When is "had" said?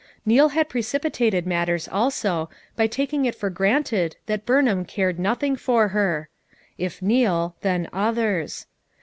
0.49-0.67